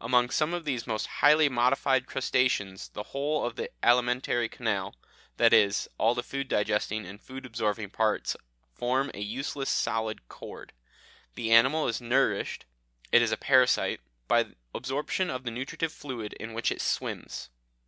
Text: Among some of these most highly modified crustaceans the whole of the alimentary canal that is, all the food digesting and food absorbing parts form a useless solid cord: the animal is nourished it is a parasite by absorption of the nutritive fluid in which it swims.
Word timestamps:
Among 0.00 0.30
some 0.30 0.54
of 0.54 0.64
these 0.64 0.86
most 0.86 1.08
highly 1.08 1.48
modified 1.48 2.06
crustaceans 2.06 2.88
the 2.90 3.02
whole 3.02 3.44
of 3.44 3.56
the 3.56 3.68
alimentary 3.82 4.48
canal 4.48 4.94
that 5.38 5.52
is, 5.52 5.88
all 5.98 6.14
the 6.14 6.22
food 6.22 6.46
digesting 6.46 7.04
and 7.04 7.20
food 7.20 7.44
absorbing 7.44 7.90
parts 7.90 8.36
form 8.76 9.10
a 9.12 9.18
useless 9.20 9.68
solid 9.68 10.28
cord: 10.28 10.72
the 11.34 11.50
animal 11.50 11.88
is 11.88 12.00
nourished 12.00 12.64
it 13.10 13.22
is 13.22 13.32
a 13.32 13.36
parasite 13.36 13.98
by 14.28 14.46
absorption 14.72 15.30
of 15.30 15.42
the 15.42 15.50
nutritive 15.50 15.92
fluid 15.92 16.34
in 16.34 16.54
which 16.54 16.70
it 16.70 16.80
swims. 16.80 17.50